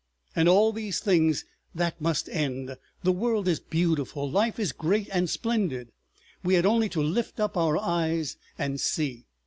[0.35, 1.45] And all these things
[1.75, 2.75] that must end.
[3.03, 5.91] The world is beautiful, life is great and splendid,
[6.43, 9.27] we had only to lift up our eyes and see.